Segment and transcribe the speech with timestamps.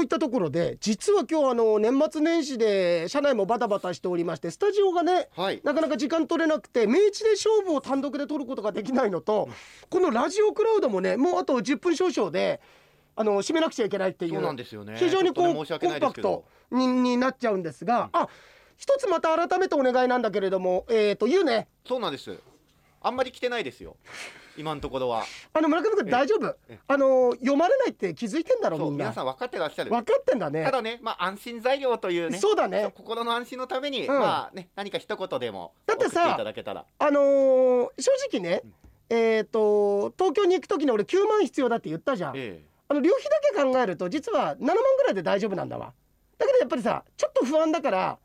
[0.00, 5.60] といったところで実は今日あの年末年始で社内もバタバタしておりましてスタジオがねはい。
[5.62, 9.50] なかなか時間取れなくて明治で勝負を単独で取ることができないのと
[9.90, 12.62] このラジオクラウドもねもうあと10分少々で
[13.14, 14.94] あの締めなくちゃいけないっていうそうなんですよね。
[14.96, 18.28] 非常にこう、ねコンパクトにになっちゃうんですが、あ
[18.78, 21.68] 一つまた改めてお願いなんだけれどもえっ、と言うね。
[21.86, 22.38] そうなんです
[23.02, 23.96] あんまり来てないですよ。
[24.56, 25.24] 今のところは。
[25.54, 26.46] あの村上君大丈夫？
[26.68, 26.78] ええ。
[26.86, 29.06] あの読まれないって気づいてんだろそうみんな。
[29.06, 29.90] 皆さん分かってらっしゃる。
[29.90, 30.64] 分かってんだね。
[30.64, 32.92] ただねまあ安心材料というねそうだね。
[32.94, 34.18] 心の安心のために、うん。
[34.18, 36.84] まあね何か一言でもだってさ送っていただけたら。
[36.98, 38.62] あのー正直ね、
[39.08, 45.92] えっ、と東京に行く時に俺9万必要だって言ったじゃん、えあの旅費だけ考えると実は7万ぐらいで大丈夫なんだわ。
[46.38, 48.18] だけどやっぱりさちょっと不安だから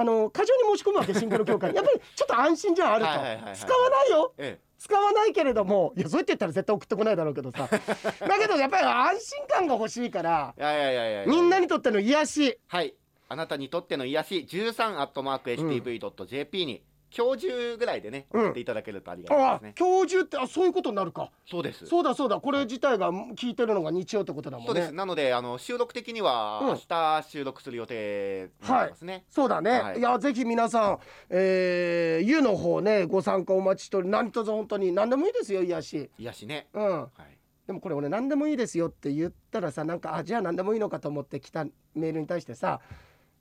[0.00, 1.76] あの過剰に申し込むわけシンクロ協会に。
[1.78, 3.10] やっぱりちょっと安心じゃんあると。
[3.10, 4.34] はいはいはいはい使わないよ。
[4.38, 4.70] ええ。
[4.78, 5.92] 使わないけれども。
[5.94, 7.68] いやそうやって言ったら絶対送ってこないだろうけどさ。
[7.68, 11.26] だけどやっぱり安心感が欲しいからえいやいやいやいやいや。
[11.26, 12.58] みんなにとっての癒し。
[12.66, 12.94] はい。
[13.28, 14.46] あなたにとっての癒し。
[14.48, 16.82] 13アットマーク HTV.jp に、
[17.16, 18.42] 今日中ぐらいでねうん。
[18.46, 21.30] 送っていただけるとありがたいあですね、教授ってあそういうことになるか。
[21.48, 21.86] そうです。
[21.86, 22.40] そうだそうだ。
[22.40, 24.94] これ自体が聞いてるのが日曜ってことだもそうんでねす。
[24.94, 26.68] なのであの収録的にはうん。
[26.68, 29.98] 明日収録する予定になってますね、そうだね、はい。
[29.98, 30.98] い、やぜひ皆さん、
[31.30, 36.10] えー、湯の方ねご参加お待ちしており何卒本当に何でもいいですよ癒し。
[36.18, 36.68] 癒しね。
[36.72, 37.00] うん。
[37.00, 37.40] はい。
[37.66, 41.64] でもこれ俺何でもいいですよって言ったらさなんかあじゃあ何でもいいのかと思って来た
[41.94, 42.80] メールに対してさ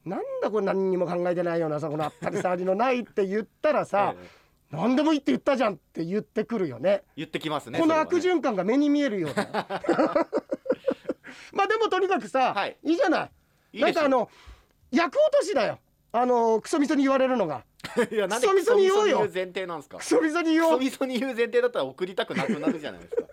[0.05, 4.29] なんだこれ何にも考えてないようなさこのあったり障りのないって言ったらさ、 ええ。
[4.71, 7.03] 何でもいいって言ったじゃんって言ってくるよね。
[7.15, 9.45] 言ってきますねこの悪循環が目に見えるような。
[11.53, 12.77] まあでもとにかくさ、はい。
[12.83, 13.29] いいじゃな
[13.73, 13.79] い。
[13.81, 14.29] なんかあの
[14.91, 15.79] 役落としだよ。
[16.11, 17.63] あのクソみそに言われるのが。
[18.11, 19.19] いやなんでクソみそに言おうよ。
[19.21, 19.97] クソみそに言う前提なんですか？
[19.97, 23.23] クソみそに言クソおうみそに言う前提だったら送りたくなくなるじゃないですか。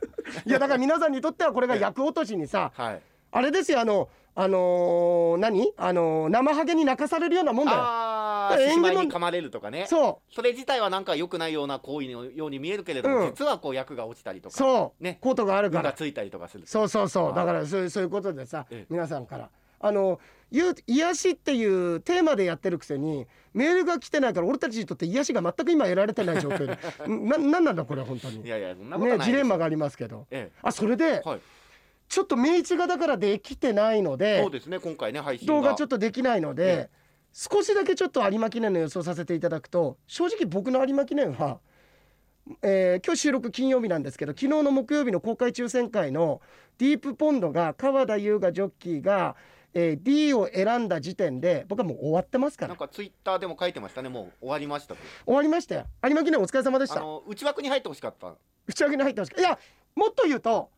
[0.44, 3.02] いやだから皆さんにとってはこれが役落としにさはい
[3.36, 5.72] あれですよあのあのー何？
[5.76, 7.78] あのー生ハゲに泣かされるようなもんだよ。
[7.78, 9.86] ああ縁起に噛まれるとかね。
[9.88, 13.30] そそれ自体はなんか良くないような行為のように見えるけれども、うん。
[13.30, 15.18] 実はこう役が落ちたりとかうそう、ね。
[15.20, 15.92] コートがあるから。
[15.92, 17.24] ついたりとかするそうそうそう。
[17.28, 17.86] はいだからそうい。
[17.86, 18.86] うそういうことでさええ。
[18.90, 19.50] 皆さんから。
[19.80, 20.18] あの
[20.50, 28.42] ゆ癒しっていうテーマでやってるくせにメールが来てないから俺たちにとって癒しが全く今得られてない状況でん ななんなんだこれ本当に。
[28.42, 30.26] いやいやそんなことないねジレンマがありますけど。
[30.30, 31.40] えあそれでえはい
[32.08, 35.54] ちょっと明治がだからできてないのでそうですね今回ね配信が。
[35.54, 36.90] 動画ちょっとできないので、え
[37.32, 41.58] 少しだけちょっと有馬記念の予想させていただくと正直僕の有馬記念は、
[42.62, 46.40] えー今日収録金曜日なんですけど昨日の木曜日の公開抽選会の
[46.78, 49.36] ディープポンドが川田優雅ジョッキーが、
[49.74, 52.68] えー D を選んだ時点で僕はもう終わってますから。
[52.68, 55.00] なんかツイッターでも書いてましたねもう終わりましたと。
[55.26, 55.84] 終わりましたよ。
[56.04, 57.00] 有馬記念お疲れ様でした。
[57.00, 58.34] あの内枠に入ってほしかった。
[58.66, 59.58] 打ち上げに入ってますかいや
[59.94, 60.70] もっと言うと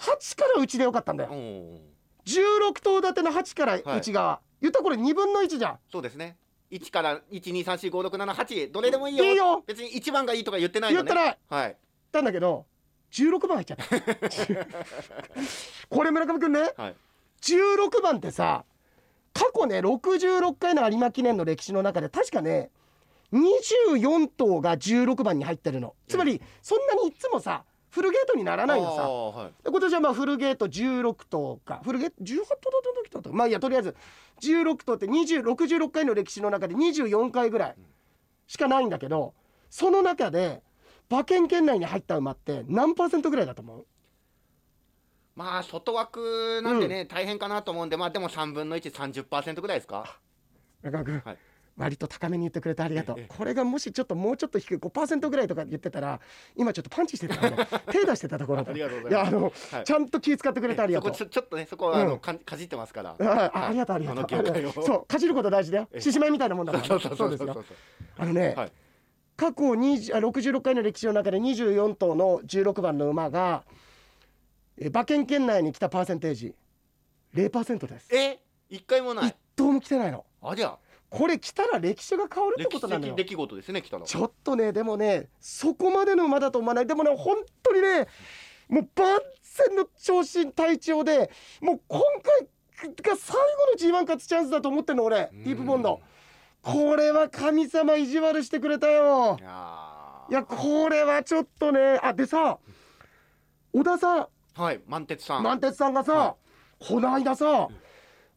[0.00, 1.30] 8から内でよかったんだよ。
[1.30, 1.80] うん。
[2.24, 5.78] 16頭立ての8から内側、言ったらこれ2分の1じゃん。
[5.90, 6.36] そうですね。
[6.70, 9.24] 1から1234567どれでもいいよ。
[9.24, 9.62] いいよ。
[9.66, 11.08] 別に1番がいいとか言ってないよね。
[11.08, 11.38] 言ってない。
[11.64, 11.76] はい。
[12.12, 12.66] たんだけど
[13.12, 13.86] 16番入っちゃった。
[15.88, 16.72] これ村上くんね。
[16.76, 16.96] はい。
[17.42, 18.64] 16番ってさ
[19.32, 22.70] 過去ね66回の有馬記念の歴史の中で確かね
[23.32, 25.94] 24頭が16番に入ってるの。
[26.08, 29.08] つまりそんなにいつもさフルゲートにならないのさ。
[29.08, 29.64] はい。
[29.64, 31.80] で今年はまあフルゲート16頭か。
[31.84, 32.56] フルゲート18頭だっ
[32.94, 33.96] た時だったまあいいやとりあえず
[34.40, 37.76] 16頭って20 66回の歴史の中で24回ぐらい
[38.46, 39.34] しかないんだけど
[39.68, 40.62] その中で
[41.10, 43.86] 馬券圏内に入った馬って何パーセントぐらいだと思う？
[45.36, 50.18] まあ外枠なんでね、大変かなと思うんでまあでも3分の130%ぐらいですか？
[50.82, 51.38] 中川君、はい
[51.76, 53.16] 割と高めに言ってくれてありがとう。
[53.18, 53.26] ええ。
[53.28, 56.20] これがもしちょっともうちょっと低い5%ぐらいとか言ってたら
[56.56, 57.36] 今ちょっとパンチしてた
[57.90, 59.32] 手出してたところだありがとうございます。
[59.32, 59.84] やあの、はい。
[59.84, 61.12] ちゃんと気遣ってくれてありがとう。
[61.12, 62.18] ちょちょっとねそこはあの、うん。
[62.20, 63.16] かかじってますから。
[63.18, 64.84] ああありがとうありがとう。
[64.84, 65.88] そうかじること大事だよ。
[65.92, 66.00] ええ。
[66.00, 67.30] 獅子舞みたいなもんだから、ね、そうそうそう。
[67.30, 67.64] ですよ。
[68.18, 68.72] あのね、はい。
[69.36, 73.64] 過去20あ66回の歴史の中で24頭の16番の馬が
[74.78, 76.54] え馬券圏内に来たパーセンテージ。
[77.34, 78.14] 0%です。
[78.14, 78.38] え？
[78.68, 80.24] 一回もな一い頭も来てないの。
[80.42, 80.76] ありゃ
[81.10, 83.14] これ来たら歴史が変わるってことなのよ。
[83.14, 88.06] 的出来事ですね来たのちょっとねでもねそこまでの馬だと思わないでもね本当にね
[88.68, 91.30] もう万全の長身体調で
[91.60, 96.00] もう今回が最後の G1 勝つチャンスだと思ってんの俺ディープボンド。
[96.62, 99.36] これは神様意地悪してくれたよ。
[99.40, 102.58] いやこれはちょっとねあでさ
[103.72, 104.28] 小田さん。
[104.54, 106.36] はい満鉄さん、満鉄さんがさ、は
[106.78, 107.68] この間さ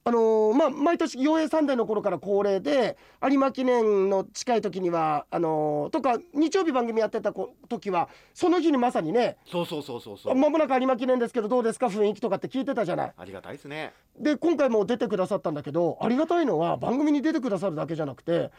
[0.05, 10.35] あのーまあ毎年陽平サンデーの頃から恒例で有馬記念の近い時にはあのーとか日曜日番組やってたこ時はその日にまさにねそうそうそうそうそう。
[10.35, 11.87] まもなく有馬記念ですけどどうですか？
[11.87, 13.13] 雰囲気とかって聞いてたじゃない？
[13.15, 13.93] ありがたいですね。
[14.19, 18.51] で今回も出てくださったんだけどありがたいのは番組に出てくださるだけじゃなくて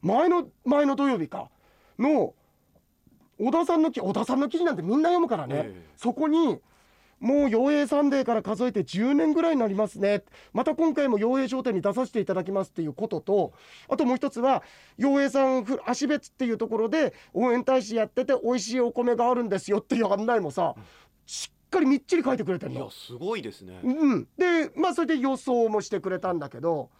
[0.00, 1.50] 前の前の土曜日か
[1.98, 2.32] の
[3.38, 5.86] 小田さんの記小田さんの記事なんてみんな読むからね、ええ。
[5.96, 6.58] そこに
[7.20, 10.22] もう陽平サンデーから数えて10年ぐらいになりますね。
[10.52, 13.52] また今回も陽平商店に出させていただきますっていうことと
[13.88, 14.62] あともう一つは
[14.96, 20.74] 陽平さんふ芦別っていうところで応援大使やってて美味しいお米があるんですよっていう案内もさ
[21.26, 22.80] しっかりみっちり書いてくれてるの。
[22.80, 23.80] いやすごいですね。
[23.82, 26.90] うん、でまあそれで予想もしてくれたんだけど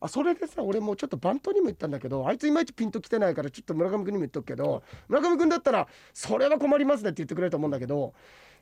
[0.00, 8.12] あそれでさ俺もうちょっとバントにも言ったんだけどあいついまいちピンときてないからちょっと村上君にも言っとくけど村上君だったら「それは困りますね」って言ってくれると思うんだけど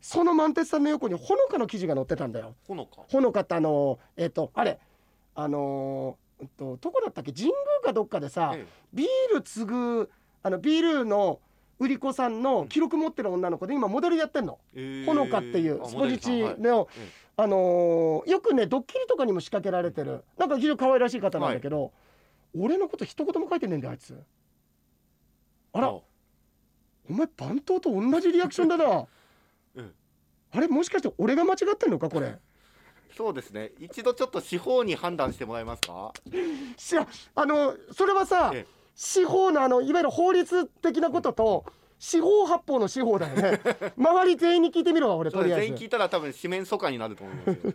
[0.00, 2.54] その満鉄さんの横にほのかの記事が載ってたんだよ。
[2.66, 3.02] ほのか。
[3.08, 4.78] ほのかってあのえっ、とあれ
[5.34, 7.32] あのーうんとどこだったっけ？
[7.32, 8.66] 神宮かどっかでさ、え。
[8.92, 10.10] ビール継ぐ
[10.42, 11.38] あのビールの
[11.82, 14.58] 売り子さんの記録持ってる女の子で今モデルやってんの。
[14.74, 15.82] えほのかっていう。
[15.82, 16.76] あスポジチモデルさん。
[16.78, 16.86] はい。
[17.38, 20.22] あのーよくねドッキリとかにも仕掛けられてる。
[20.38, 21.92] なんか非常に可愛らしい方なんだけど、
[22.56, 24.16] 俺のこと一言も書いてねえんだよあいつ。
[25.72, 25.88] あら。
[25.90, 26.02] お
[27.08, 29.06] 前番頭と同じリアクションだな。
[29.74, 29.94] うん。
[30.52, 32.36] あれもしかして俺が間違ってんのかこれ？
[33.16, 33.72] そうですね。
[33.80, 36.12] 一度ちょっと司法に判断してもらえますか？
[36.78, 41.64] しやあのそれはさええ司法のあのいわゆる法律的なことと
[41.98, 43.60] 司法発法の司法だよね。
[43.96, 45.66] 周り全員に聞いてみろわ俺とりあえず。
[45.66, 47.72] 全員聞いたら多分四面楚歌になると思いますよ。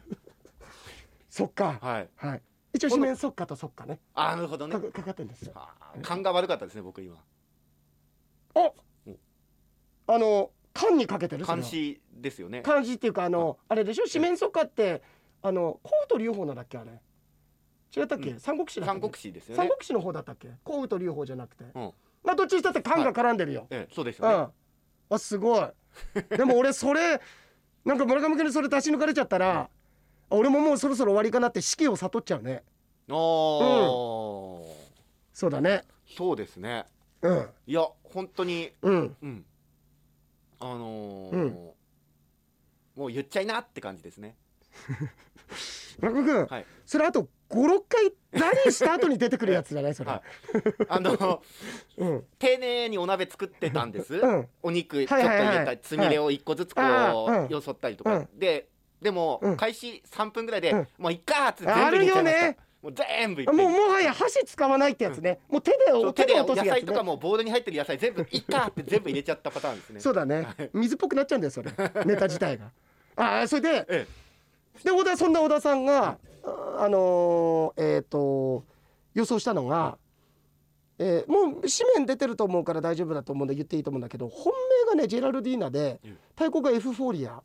[1.30, 1.78] そっか。
[1.82, 2.10] はい。
[2.16, 2.42] はい。
[2.74, 4.00] 一応四面そっかとそっかね。
[4.14, 4.74] あーなるほどね。
[4.76, 5.54] かかかってんですよ。
[6.04, 7.16] 勘が悪かったですね僕今。
[8.56, 8.72] あ
[10.10, 12.62] あの缶にかけてる監視ですよね。
[12.62, 13.76] 漢字っていうかあのあ。
[13.76, 14.06] れでしょ？
[14.08, 15.02] 四面楚歌って
[15.42, 16.92] あの甲と龍法なんだっけあれ
[18.02, 18.40] 違ったっけ、うん。
[18.40, 19.02] 三国志三け？
[19.02, 19.58] 国志ですよね。
[19.58, 20.50] 三国志の方だったっけ？
[20.64, 21.94] 甲と龍法じゃなくて、うん。
[22.24, 24.30] まあどっちにしたって漢が絡んでるよ、ええそうですうん。
[24.32, 24.54] よね
[25.10, 25.70] あすごい。
[26.38, 27.22] でも俺それ
[27.86, 29.70] なんか村上君にそれ出し抜かれちゃったら、
[30.30, 32.64] 俺ももうそろそろ終わりかなって死期を悟っちゃうね。
[33.10, 34.74] おー。
[35.34, 35.84] そうだね。
[36.06, 36.86] そうですね。
[37.22, 37.50] うん。
[37.66, 39.16] いや本当にうん。
[39.22, 39.46] うん。
[40.60, 41.70] あのーうん。
[42.96, 44.36] もう言っちゃいなって感じですね
[46.00, 46.66] 村上君、はい。
[46.86, 49.94] それあと56回何した後に出てくるやつじゃない？
[49.96, 50.22] それ、はい。
[50.90, 51.42] あの
[51.98, 52.24] うん。
[52.40, 54.48] 丁寧にお鍋作ってたんです、うん。
[54.64, 55.38] お肉ちょっとはいはい。
[55.38, 58.68] はい入れたりつみれを一個ずつこあーうよそったりとか、で
[59.02, 59.58] でも、うん。
[59.58, 60.88] 開始3分ぐらいで、うん。
[60.98, 62.46] もういっかーっつってある全部入れちゃいました。
[62.46, 62.58] よね。
[62.82, 66.70] もう全部もうもはや箸使わないってやつね、もう手でそう手で手で落とすやつね。
[66.70, 70.00] 野菜とかもボウルに入ってる野菜全部いっかーって全部入れちゃったパターンですね。
[70.00, 70.48] そうだね。
[70.74, 71.72] 水っぽくなっちゃうんだよそれ。
[72.06, 72.72] ネタ自体が。
[73.18, 74.08] ああそれでえ
[74.84, 78.64] で小田そんな小田さんがああのーえっ、と
[79.14, 79.98] 予想したのが、
[81.00, 84.54] えーもう紙面出てると思うから大丈夫だと思うんで言っていいと思うんだけど本
[84.86, 86.18] 命がねジェラルディーナでうん。
[86.38, 87.42] 太鼓がエフフォーリア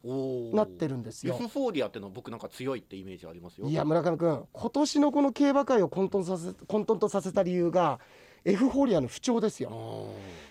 [0.54, 1.34] なってるんですよ。
[1.34, 3.66] エフフォーリアってのは僕なんか強いってイメージありますよ。
[3.66, 8.00] いや村上君今年のこの競馬界を混沌させ混沌とさせた理由が
[8.44, 10.06] エフフォーリアの不調ですよ。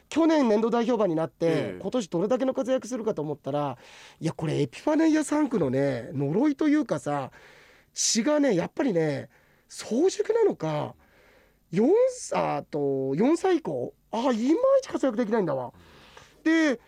[0.10, 1.80] 去年年度代表馬になって、ええ。
[1.82, 3.78] 今年どれだけの活躍するかと思ったら
[4.20, 7.32] いやこれエピファネイア3区のね呪いというかさ
[7.94, 9.30] 血がねやっぱりね
[9.70, 10.96] 早熟なのか
[11.72, 11.90] 4
[12.34, 14.36] あと4歳以降あいまい
[14.82, 15.72] ち活躍できないんだわ。
[16.44, 16.80] で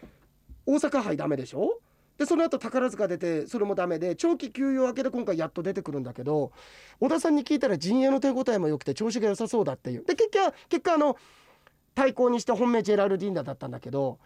[0.65, 1.79] 大阪杯ダメでしょ？
[2.23, 6.53] でその後宝塚出てそれもダメで長期休養明けで今回やっと出てくるんだけど
[7.01, 10.05] 小田さんに聞いたら陣営の手応えも良くて調子が良さそうだっていう。
[10.05, 11.17] で結果結果あの
[11.93, 14.17] 対抗にして本命ジェラルディーナだったんだけど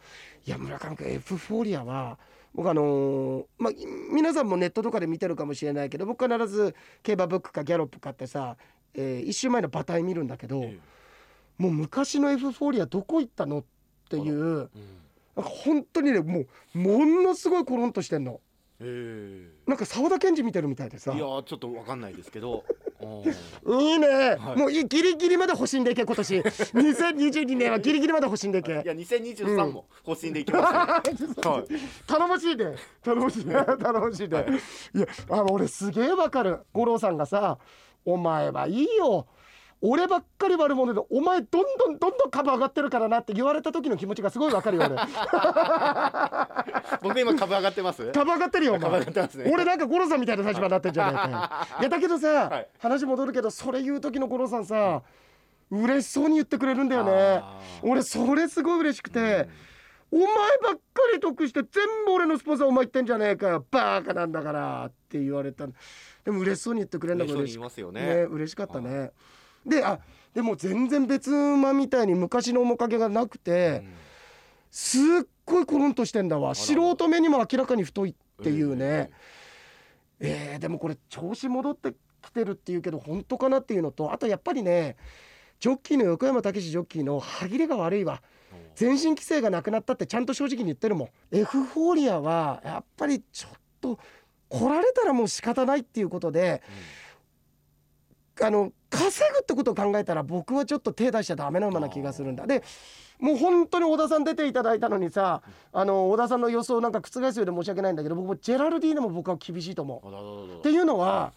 [0.45, 2.19] いや村上君エフフォーリアは
[2.53, 3.73] 僕あのーまあ
[4.13, 8.57] 皆さんもネットとかで見てるかもしれないけど僕必ず競馬ブックかギャロップ買ってさ、
[8.93, 10.77] えー、1週前の馬体見るんだけど、え
[11.57, 13.63] もう昔のエフフォーリアどこ行ったのっ
[14.07, 15.06] ていうえうん
[15.37, 18.41] なんか本当にねもうものすごいコロンとしてんの。
[18.79, 19.49] え。
[19.67, 21.11] なんか澤田研二見てるみたいでさ。
[21.13, 22.63] えいやーちょっとわかんないですけど。
[22.99, 24.59] いいね、はい。
[24.59, 26.39] もういギリギリまで欲しんでいけ今年。
[26.41, 28.71] 2022年はギリギリまで欲しんでいけ。
[28.71, 28.75] い。
[28.75, 31.11] や2023も方針でいきます
[31.43, 31.67] よ、はい。
[32.07, 33.53] 頼もしいね頼もしいね。
[33.53, 34.45] 頼もしいね、
[34.95, 36.61] い、やあ俺すげえわかる。
[36.73, 37.59] 五郎さんがさ
[38.05, 39.27] 「お前はいいよ
[39.81, 44.95] 俺ばっかり悪者でお前どんどんどんどん株上がってるからな」って言われた時の気持ちがすごいわかるよ俺。
[47.03, 48.11] 僕今株上がってます？
[48.11, 49.13] 株上がってるよお株前ね。
[49.51, 51.37] 俺なんか五郎さんみたいな立場になってんじゃないかよ。
[51.81, 51.83] い。
[51.83, 52.67] やだけどさ、はい。
[52.79, 55.03] 話戻るけどそれ言う時の五郎さんさ
[55.69, 57.43] 嬉しそうに言ってくれるんだよね。
[57.83, 59.47] 俺それすごい嬉しくて、
[60.09, 60.79] お前ばっか
[61.13, 63.65] り得して全部俺のスポンサーお前言ってんじゃねえかよ。
[63.69, 65.67] バーカなんだからって言われた。
[65.67, 65.73] だ
[66.23, 67.59] でも嬉しそうに言ってくれるのが嬉し
[67.91, 68.25] ね。
[68.29, 69.11] 嬉しかったね
[69.65, 69.99] であ
[70.33, 73.93] でも全然別馬みたいに昔の面影がなくて、うん
[74.69, 75.01] すっ
[75.45, 76.49] ごいコロンとしてんだわ。
[76.49, 76.55] ら。
[76.55, 79.09] 素人目にも明らかに太いっていうね、
[80.19, 84.97] えーでもこれ調子戻ってきてるっていうけど本当かなっていうのとあとやっぱりね
[85.59, 88.21] ジョッキーの横山武史ジョッキーの歯切れが悪いわ。
[88.75, 91.09] 全身規制がなくなったってちゃんと正直に言ってるもん。
[91.35, 93.99] エフフォーリアはやっぱりちょっと
[94.49, 96.61] 来られたらもう仕方ないっていうことで
[98.41, 102.47] あの稼ぐってことを考えたら僕はちょっと手出しちゃダメな馬な気がするんだ。
[102.47, 102.63] で
[103.19, 105.41] もう本当に小田さん出ていただいたのにさ
[105.73, 110.01] あの小田さんの予想なんか覆すようで申し訳ないんだけど僕もジェラルディーナも僕は厳しいと思
[110.55, 110.59] う。
[110.59, 111.33] っていうのは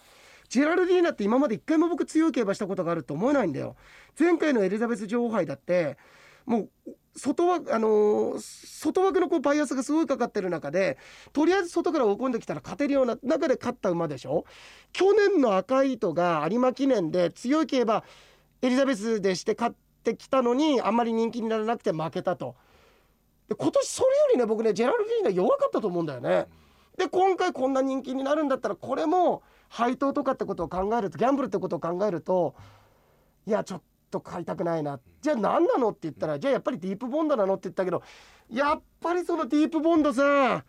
[0.49, 3.77] ジェラルディーナって今まで一回も僕強い競馬したことがあると思えないんだよ。
[4.19, 5.97] 前回のエリザベス女王杯だって
[6.45, 10.97] もう外枠あの外枠のこうバイアスがすごいかかってる中で
[11.33, 14.45] とりあえず外から追い込んできたら勝てるような中で勝った馬でしょ？
[14.93, 18.05] 去年の赤い糸が有馬記念で強い競馬
[18.63, 22.55] エリザベスでして勝ってきたのにあんまり人気にならなくて負けたと
[23.49, 26.47] で今年それよりね僕ねジェラルディーナ弱かったと思うんだよね。
[26.97, 32.55] で今回こんな人気になるんだったらこれも配当とかってことを考えるとギャンブルってことを考えると
[33.47, 35.01] いやちょっと買いたくないな。
[35.21, 38.03] じゃあ何なのって言ったらじゃあやっぱりディープボンドなのって言ったけど
[38.51, 40.65] やっぱりそのディープボンドさ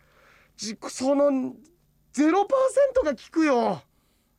[0.56, 1.54] じその0%
[3.04, 3.82] が効くよ。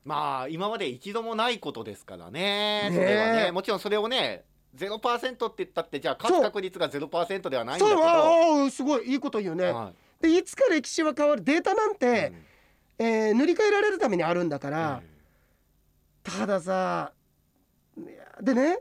[0.05, 2.89] まあ今まで一度もないことですからね。
[2.91, 4.45] それはねもちろんそれをね
[4.75, 4.99] 0%
[5.33, 9.65] って言ったってじゃあ勝つ確率が0%ではないんだそうけどああすごいいいこと言うね。
[9.65, 9.91] は
[10.21, 12.31] でいつか歴史は変わるデータなんいて、
[12.99, 13.05] うん。
[13.05, 15.01] えー塗り替えられるためにあるんだから。
[15.03, 15.13] うん。
[16.23, 17.11] たださ
[18.41, 18.79] でね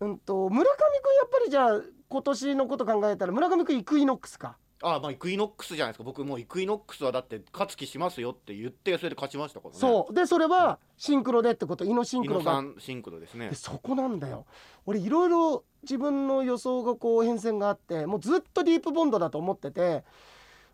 [0.00, 4.56] うんと村上君やっぱりじゃあ今年のこと考えたら村上君イクイノックスか。
[4.82, 6.04] あまあイクイノックスじゃないですか。
[6.04, 9.80] 僕もうイクイノックスはだって勝つ気しますよって言ってそれで勝ちましたからね。
[9.80, 10.14] そう。
[10.14, 11.84] でそれはシンクロでってこと。
[11.84, 12.44] イノシンイクロが。
[12.44, 13.48] ノさんシンクロですね。
[13.48, 14.44] でそこなんだよ。
[14.84, 20.04] 俺いろいろ自分の予想がこう変遷があってもうずっとディープボンドだと思ってて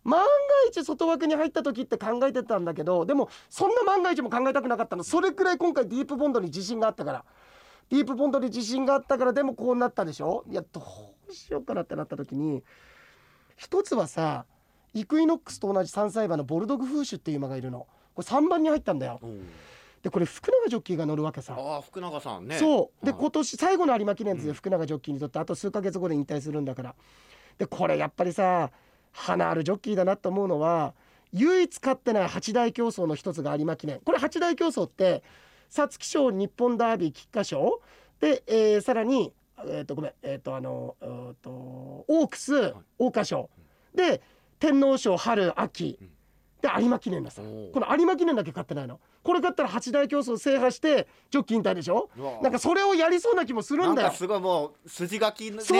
[0.03, 0.27] 万が
[0.69, 5.03] 一外枠に入った時って考えてたんだけどでもそんな万が一も考えたくなかったの。
[5.03, 7.25] それくらい今回ディープボンドに自信があったから
[7.89, 10.43] ディープボンドに自信があったからでもこうなったでしょ？
[10.49, 10.81] いやど
[11.29, 12.63] うしようかなってなった時に
[13.55, 14.45] 一つはさ
[14.93, 17.87] イクイノックスと同じ3歳馬のボルドグフーシュっていう馬がいるの。
[18.15, 19.19] これ3番に入ったんだよ。
[20.03, 21.55] でこれ福永ジョッキーが乗るわけさ。
[21.57, 22.59] ああ福永さんね。
[22.59, 23.05] そう。
[23.05, 23.19] ではい。
[23.19, 24.55] 今年最後の有馬記念ですよ、うん。
[24.55, 25.39] 福永ジョッキーにとって。
[25.39, 26.95] あと数ヶ月後で引退するんだから。
[27.57, 28.69] でこれやっぱりさ
[29.11, 30.93] 花あるジョッキーだなと思うのは
[31.31, 33.99] 唯一勝ってない八大競争の一つが有馬記念。
[34.01, 35.23] これ八大競争って
[35.73, 37.81] 皐月賞日本ダービー菊花賞。
[38.19, 39.33] で、えーさらに
[39.67, 43.49] えっ、とごめんえっ、とあのえーとオークス桜花賞。
[43.95, 44.21] で
[44.59, 45.97] 天皇賞春秋。
[45.99, 46.09] うん。
[46.61, 47.41] で有馬記念ださ。
[47.41, 48.99] この有馬記念だけ勝ってないの。
[49.23, 52.09] これ勝ったら八大競争制覇してジョッキー引退でしょ。
[52.41, 53.95] なんかそれをやりそうな気もするんだよ。
[53.95, 55.73] なんかすごいもう筋書きねそ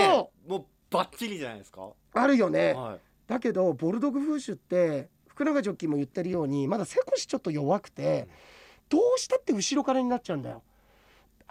[0.47, 1.89] もうバッチリじゃないですか。
[2.13, 2.73] あるよね。
[2.73, 2.99] はい。
[3.27, 8.27] だけどボルドグフーシュって福永ジョッキーも言ってるようにまだ背腰ちょっと弱くて
[8.89, 10.63] どうしたって後ろからになっちゃうんだよ。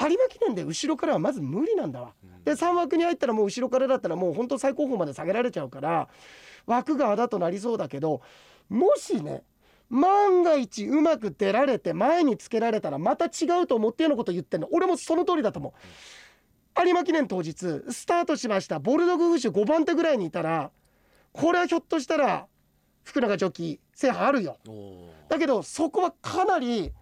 [0.00, 2.14] 有馬記念で後ろからはまず無理なんだわ。
[2.24, 2.44] うん。
[2.44, 6.08] で3枠に入ったらもう後ろからだったらもう本当最高峰まで下げられちゃうから
[6.66, 8.22] 枠があだとなりそうだけど
[8.68, 9.44] もしね
[9.90, 15.72] 万が一うまく出られて前につけられたらまた違うと思ってようなこと言ってんの俺もその通りだと思う。
[16.84, 17.54] 有馬記念当日
[17.90, 18.78] スタートしました。
[18.78, 20.70] ボルドグフーシュ5番手ぐらいにいたら
[21.32, 22.46] これはひょっとしたら
[23.04, 24.56] 福永ジョッキー制覇あるよ。
[25.28, 26.92] だけどそこはかなり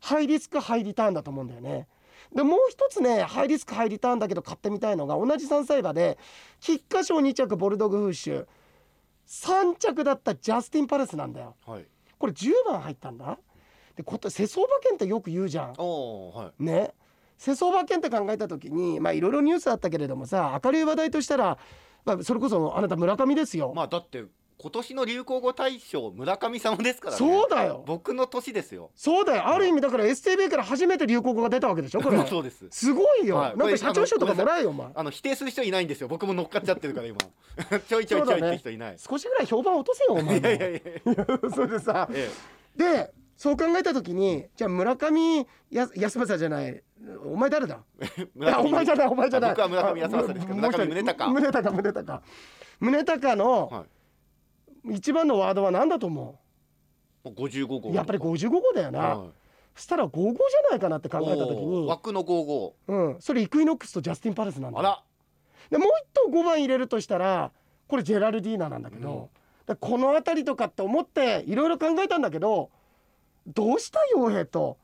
[0.00, 1.86] ハイリスクハイリターンだと思うんだよね。
[2.34, 6.18] でもう一つねハイリスクハイリターンだけど買ってみたいのが同じ3歳馬で
[6.60, 8.46] 菊花賞2着ボルドグフーシュ
[9.26, 11.56] 3着だったジャスティン・パレスなんだよ。
[11.66, 11.86] はい。
[12.18, 13.38] これ10番入ったんだ。
[13.96, 15.72] でこと世相馬券ってよく言うじゃん。
[15.74, 16.62] はい。
[16.62, 16.94] ね。
[17.38, 21.58] 世相馬券って考えた時にまあいろいろニュースあったけれどもさ明るい話題としたら、
[22.04, 24.24] まあ、それこそあなた村上ですよ、まあだって
[24.62, 27.18] 今年の流行語大賞村上様ですからね。
[27.18, 27.82] そうだよ。
[27.86, 28.90] 僕の年ですよ。
[28.94, 29.46] そうだよ。
[29.46, 32.26] ある意味だから STB から初めて流行語が出たわけでしょこれ。
[32.26, 32.66] そうです。
[32.70, 33.56] すごいよ、はい。
[33.56, 34.88] なんか社長賞とかもらえよお前。
[34.94, 36.08] あの否定する人いないんですよ。
[36.08, 37.16] 僕も乗っかっちゃってるから今。
[37.88, 40.32] ちょいちょいちょいって人いない、少しぐらい評判落とせよお前も。
[40.32, 40.78] いやいやいや。
[40.78, 42.06] いやそれでさ。
[42.12, 42.30] え
[42.76, 46.82] でそう考えた時にじゃあ村上や安政じゃない。
[47.24, 47.80] お前誰だ？
[48.58, 49.50] お前じゃないお前じゃない。
[49.52, 51.32] 僕は村上康政ですけど村上宗隆。
[51.32, 52.20] 宗隆宗隆。
[52.80, 53.84] 宗隆のはい
[54.84, 56.38] 一番のワードは何だと思も
[57.24, 57.90] う55号。
[57.90, 59.28] うやっぱり55号だよな、はい。
[59.74, 64.80] そしたら55じゃないかなって考えた時に、枠の55うん、それイクイノックスとジャスティン・パレスなんだよ。
[64.80, 65.02] あら。
[65.70, 67.52] でもう一頭5番入れるとしたら
[67.88, 69.30] これジェラルディーナなんだけど、
[69.68, 69.76] うん。
[69.76, 72.70] この辺りとかって思っていろいろ考えたんだけど
[73.46, 74.78] どうした陽平と？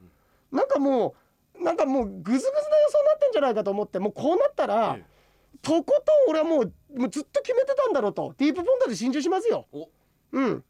[0.53, 1.15] なんかも
[1.59, 2.51] うなんかもうグズグズな予
[2.91, 5.16] 想になってんじゃないかと思ってもうこうなったら、ええ
[5.63, 8.35] とことん俺はもうもうずっと決めてたんだろうと。
[8.39, 9.67] ディープポンドで心中しますよ。
[9.73, 9.89] お。
[10.33, 10.65] うん。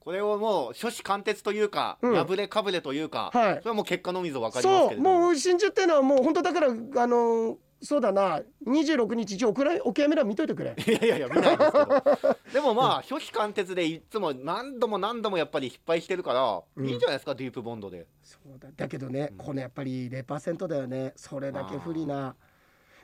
[0.00, 2.14] これをもう初子貫徹というか、うん。
[2.14, 3.58] 破れかぶれというか、はい。
[3.58, 5.20] それはもう結果のみぞ分かりますそうけれども。
[5.20, 8.40] もう心中っていうのはもう本当だからあのそうだな。
[8.66, 10.74] 26日一応おくらいお悔やみ欄見といてくれ。
[10.86, 12.36] いやいやいや見ないですけど。
[12.54, 16.88] でもまあ初期貫徹でいつも何度も何度もやっぱり失敗してるから、うん。
[16.88, 18.06] いいんじゃないですかディープボンドで。
[18.22, 18.68] そうだ。
[18.76, 19.36] だけどね、うん。
[19.38, 21.12] このやっぱり0%だよね。
[21.16, 22.36] それだけ不利な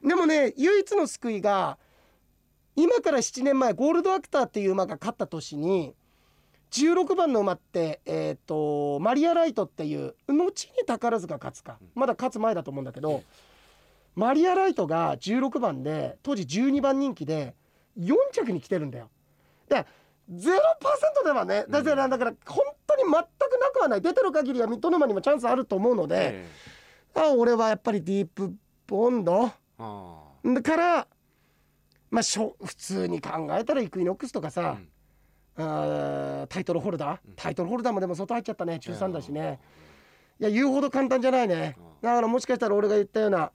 [0.03, 1.79] でもね唯一の救いが
[2.77, 5.95] 今から7年前ゴールドアクターっていう馬が勝った年に
[6.71, 11.79] 16番の馬って、えー、とマリア・ライトっていう後に宝塚勝つか。
[11.95, 13.23] まだ勝つ前だと思うんだけど、
[14.15, 17.55] マリア・ライトが16番で当時12番人気で
[17.99, 19.11] 4着に来てるんだよ。
[19.69, 19.85] で
[20.31, 20.45] 0%
[21.25, 23.25] ではねだからだから本当に全くな
[23.73, 24.01] くはない。
[24.01, 26.49] 出てる限りは水戸沼にもチャンスあると思うので、え。
[27.15, 28.55] あ俺はやっぱりディープ
[28.87, 29.51] ボンド
[30.55, 31.07] だから
[32.11, 34.79] まあしょ普通に考えたらイクイノックスとかさ、
[35.57, 37.19] あータイトルホルダー？
[37.27, 37.35] うん。
[37.37, 39.61] タイトルホルダーもでも外入っちゃったね中3だしね。
[40.41, 41.77] いや言うほど簡単じゃないね。
[41.79, 43.53] うだからもしかしたら俺が言ったような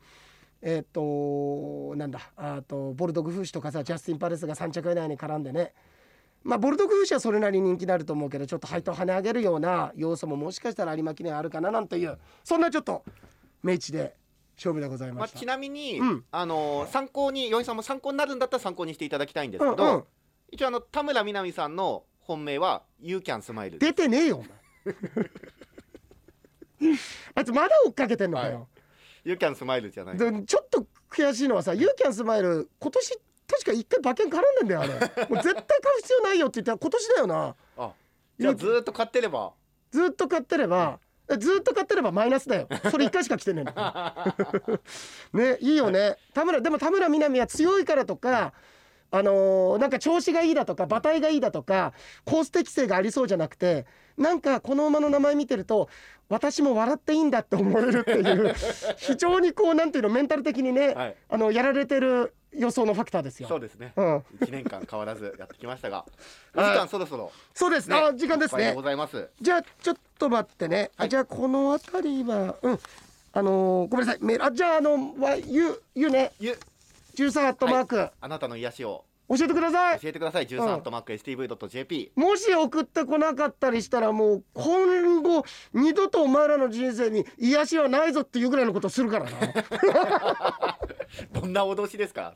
[0.61, 5.73] えっ、となんだあとボルドグフーシとかさジャスティン・パレスが3着以内に絡んでね。
[6.43, 13.03] まあボルドグフーシはそれなりに人気になると思うけどちょっと配当跳ね上げるような要素ももしかしたら有馬記念あるかななんていうそんなちょっと
[13.63, 14.15] 明治で
[14.55, 15.39] 勝負でございまあ、ました。
[15.39, 16.25] ちなみに、うん。
[16.31, 20.03] あの参考にヨイさんも参考になるんだったら参考にしていただきたいんですけど、うんうん。
[20.51, 24.49] 一応あの田村みな実さんの本命は「You Can Smile」出てねえよお前。
[27.35, 28.67] あいつまだ追っかけてんのかよ、
[29.23, 30.17] You Can Smile」じゃない。
[30.17, 34.91] でちょっと悔しいのはさ「ユーキャンスマイル今年確か一回馬券絡んでんだよあれ。
[34.93, 37.55] もう絶対買う必要ないよって言ったら今年だよな。
[37.77, 37.91] あ
[38.39, 39.53] じゃあずーっと買ってれば。
[39.91, 41.04] ずっと買ってればえ
[41.39, 42.67] ずっと買ってればマイナスだよ。
[42.91, 44.79] それ一回しか来てねえんだから。
[45.33, 46.17] ねいいよね。
[46.33, 48.53] 田村でも田村みな実は強いからとか
[49.11, 51.93] あのーなんか調子がいいだとか馬体がいいだとか
[52.25, 53.85] コース適性がありそうじゃなくて
[54.17, 55.89] なんかこの馬の名前見てると
[56.27, 58.53] 私も笑っていいんだって思えるっていう
[58.97, 61.15] 非常にこうなんていうのメンタル的にね、はい。
[61.29, 63.47] あのやられてる予想のファクターですよ。
[63.47, 63.93] そうですね。
[63.95, 66.05] うん、1年間変わらずやってきましたが。
[66.55, 66.71] お はい。
[66.73, 67.31] 時間そろそろ。
[67.53, 67.95] そうです、ね。
[67.95, 68.73] あ時間ですね。
[68.73, 68.81] ご。
[68.81, 69.29] ざいます。
[69.41, 70.91] じゃあちょっと待ってね。
[70.97, 71.09] はい。
[71.09, 72.79] じゃあこの辺りはうん。
[73.33, 74.23] あのーごめんなさい。
[74.23, 76.31] メールあじゃああのわゆゆね。
[76.39, 76.57] ゆ。
[77.15, 79.99] 13アットマーク、あなたの癒しを教えてください。
[79.99, 89.31] 教えてください13アットマーク STV.jp もし送ってこなかったりしたらもう今後二度とお前らの人生に癒しはないぞっていうぐらいのことするからな。
[91.33, 92.35] どんな脅しですか？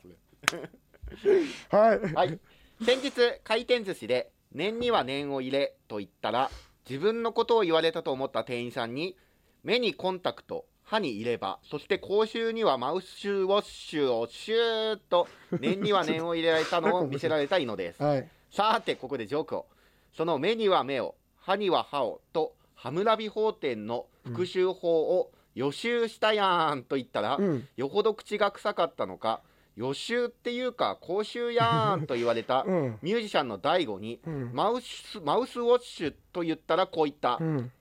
[1.70, 1.98] はい。
[2.14, 2.40] はい
[2.84, 3.12] 先日
[3.44, 6.50] 回転寿司で念には念を入れと言ったら
[6.88, 9.16] 自分のことを言われたと思った店員さんに
[9.62, 15.28] 目にコンタクト歯に入れ歯そして口臭にはマウスウォッシュをシューッと
[15.60, 18.28] 念には念を入れられたのを 見せられたいのですはい。
[18.50, 19.66] さてここでジョークを
[20.12, 27.68] その目には目を歯には歯をとハムラビ法典の復習法を予習したやんと言ったら、うん。
[27.76, 29.42] よほど口が臭かったのか
[29.76, 32.98] 予習っていうか口臭やんと言われたうん。
[33.00, 34.50] ミュージシャンの大悟にうん。
[34.52, 37.72] マウスマウスウォッシュと言ったらこう言った、うん。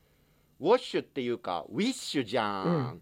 [0.59, 3.01] ウォッシュっていうかウィッシュじゃん、うん。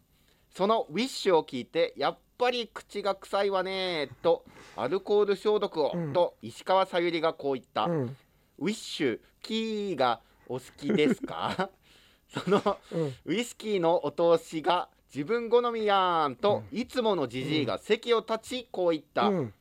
[0.50, 6.14] そのウィッシュを聞いてやっぱり口が臭いわねとアルコール消毒を、うん。
[6.14, 8.18] と石川さゆりがこう言った、うん。
[8.60, 11.70] ウィッシュキーがお好きですか？
[12.28, 13.16] そのうん。
[13.26, 19.54] ウイスキーのお通しが自分好みやんと、いつものじじいが席を立ちこう言った、うん。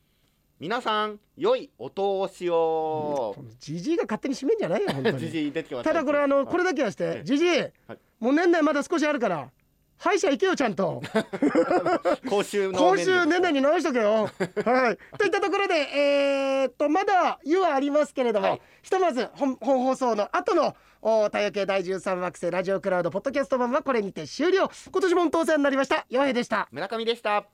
[0.59, 5.51] 皆さん良いお通しを、じじいが勝手に締めんじじゃないよ本当じに。
[5.53, 5.83] た。
[5.83, 7.23] ただこれあのこれだだけはしてええ。
[7.23, 7.69] じじいはい。
[8.19, 9.49] もう年内まだ少しあるから
[9.99, 11.03] 歯医者行けよちゃんと。
[12.27, 14.29] 公衆の今週年内に直しとけよ。
[14.65, 15.17] はい。
[15.19, 18.61] といったところでえーっとまだ湯はありますけれども、はい。
[18.81, 24.71] ひとまず本本放送の後のお太陽系第13惑星ラジオクラウドポッドキャスト版はこれにて終了。
[24.91, 26.07] 今年も当選になりました。
[26.09, 26.67] 洋平でした。
[26.71, 27.45] 村上でした